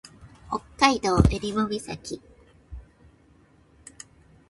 [0.49, 2.19] 北海道襟裳岬